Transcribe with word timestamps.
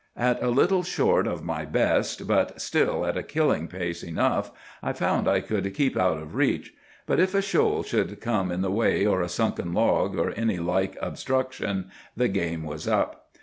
At 0.17 0.41
a 0.41 0.49
little 0.49 0.81
short 0.81 1.27
of 1.27 1.43
my 1.43 1.63
best, 1.63 2.25
but 2.27 2.59
still 2.59 3.05
at 3.05 3.17
a 3.17 3.21
killing 3.21 3.67
pace 3.67 4.01
enough, 4.01 4.49
I 4.81 4.93
found 4.93 5.27
I 5.27 5.41
could 5.41 5.75
keep 5.75 5.95
out 5.95 6.17
of 6.17 6.33
reach. 6.33 6.73
But 7.05 7.19
if 7.19 7.35
a 7.35 7.41
shoal 7.43 7.83
should 7.83 8.19
come 8.19 8.51
in 8.51 8.61
the 8.61 8.71
way, 8.71 9.05
or 9.05 9.21
a 9.21 9.29
sunken 9.29 9.73
log, 9.75 10.17
or 10.17 10.31
any 10.31 10.57
like 10.57 10.97
obstruction, 11.03 11.91
the 12.17 12.29
game 12.29 12.63
was 12.63 12.87
up. 12.87 13.29